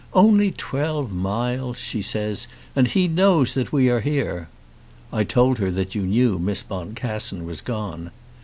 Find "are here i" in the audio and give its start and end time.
3.91-5.23